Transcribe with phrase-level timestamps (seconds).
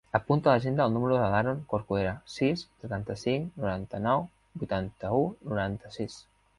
[0.17, 4.29] Apunta a l'agenda el número de l'Aaron Corcuera: sis, setanta-cinc, noranta-nou,
[4.61, 6.23] vuitanta-u, noranta-sis.